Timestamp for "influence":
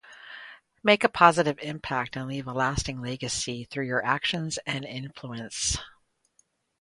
4.83-5.77